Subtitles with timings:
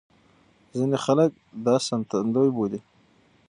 [0.77, 1.31] ځينې خلک
[1.65, 2.79] دا ساتندوی بولي.